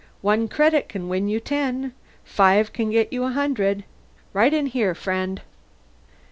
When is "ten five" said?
1.39-2.73